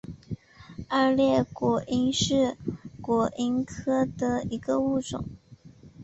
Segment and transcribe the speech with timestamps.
[0.89, 2.57] 二裂果蝇是
[3.03, 5.23] 果蝇科的一个物种。